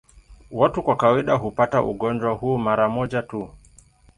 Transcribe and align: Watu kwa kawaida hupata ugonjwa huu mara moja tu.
Watu 0.51 0.83
kwa 0.83 0.95
kawaida 0.95 1.33
hupata 1.35 1.83
ugonjwa 1.83 2.33
huu 2.33 2.57
mara 2.57 2.89
moja 2.89 3.21
tu. 3.21 3.49